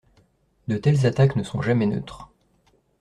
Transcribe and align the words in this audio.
De 0.67 0.77
telles 0.77 1.05
attaques 1.05 1.35
ne 1.35 1.43
sont 1.43 1.61
jamais 1.61 1.85
neutres. 1.85 2.31